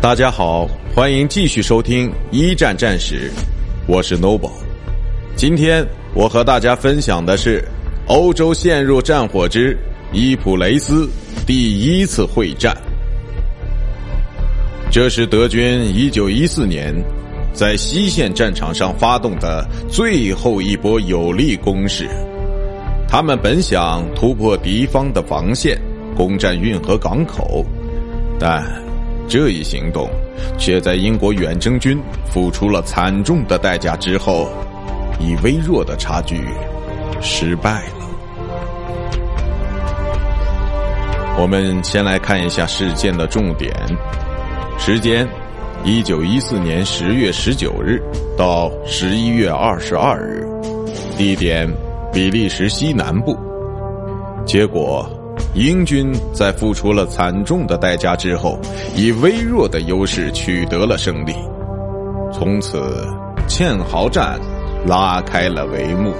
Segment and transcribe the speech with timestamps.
[0.00, 3.30] 大家好，欢迎继续收听一战战史，
[3.88, 4.52] 我是 Noble。
[5.34, 5.84] 今天
[6.14, 7.64] 我和大家分享的是
[8.06, 9.76] 欧洲陷入战火之
[10.12, 11.08] 伊普雷斯
[11.44, 12.76] 第一次会战。
[14.92, 16.94] 这是德军一九一四年
[17.52, 22.08] 在西线战场上发动的最后一波有力攻势。
[23.08, 25.76] 他们本想突破敌方的防线，
[26.16, 27.64] 攻占运河港口，
[28.38, 28.64] 但
[29.28, 30.08] 这一行动
[30.56, 34.48] 却在英国远征军付出了惨重的代价之后，
[35.18, 36.44] 以微弱的差距
[37.20, 38.06] 失败了。
[41.38, 43.70] 我们先来看一下事件的重点：
[44.78, 45.26] 时间，
[45.84, 48.00] 一九一四年十月十九日
[48.38, 50.46] 到十一月二十二日；
[51.18, 51.68] 地点，
[52.12, 53.36] 比利时西南部。
[54.46, 55.08] 结果。
[55.56, 58.58] 英军在付出了惨重的代价之后，
[58.94, 61.34] 以微弱的优势取得了胜利，
[62.30, 63.08] 从此
[63.48, 64.38] 堑壕战
[64.86, 66.12] 拉开了帷幕。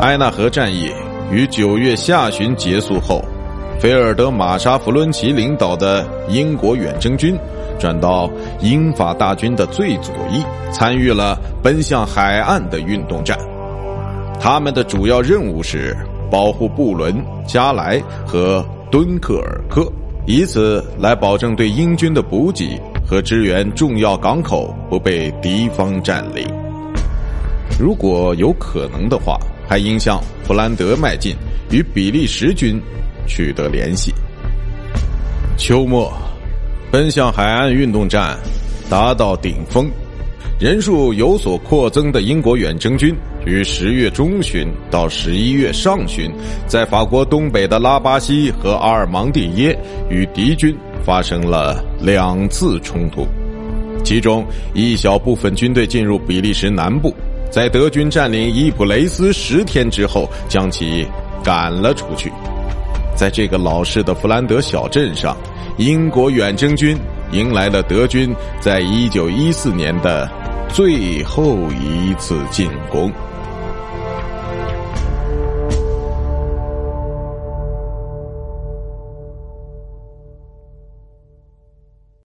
[0.00, 0.90] 埃纳河战役
[1.30, 3.24] 于九月下旬结束后，
[3.78, 7.38] 菲尔德马莎·弗伦奇领导的英国远征军
[7.78, 8.28] 转到
[8.60, 13.38] 英法大军的最左翼，参与了奔向海岸的运动战。
[14.40, 15.96] 他们的主要任务是。
[16.34, 19.88] 保护布伦、加莱和敦刻尔克，
[20.26, 26.44] 以此来保证对英军的补给和支援重要港口不被敌方占领。
[27.78, 31.36] 如果有可能的话，还应向弗兰德迈进，
[31.70, 32.82] 与比利时军
[33.28, 34.12] 取得联系。
[35.56, 36.12] 秋末，
[36.90, 38.36] 奔向海岸运动战
[38.90, 39.88] 达到顶峰，
[40.60, 43.14] 人数有所扩增的英国远征军。
[43.44, 46.30] 于十月中旬到十一月上旬，
[46.66, 50.74] 在法国东北的拉巴西和阿尔芒蒂耶与敌军
[51.04, 53.26] 发生了两次冲突，
[54.02, 57.12] 其中一小部分军队进入比利时南部，
[57.50, 61.06] 在德军占领伊普雷斯十天之后，将其
[61.42, 62.32] 赶了出去。
[63.14, 65.36] 在这个老式的弗兰德小镇上，
[65.76, 66.96] 英国远征军
[67.32, 70.30] 迎来了德军在一九一四年的
[70.74, 73.12] 最后一次进攻。